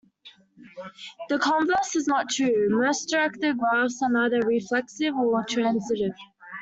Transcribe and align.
The 1.29 1.37
converse 1.37 1.95
is 1.95 2.07
not 2.07 2.27
true: 2.31 2.69
most 2.71 3.05
directed 3.11 3.59
graphs 3.59 4.01
are 4.01 4.09
neither 4.09 4.39
reflexive 4.41 5.13
nor 5.13 5.43
transitive. 5.43 6.15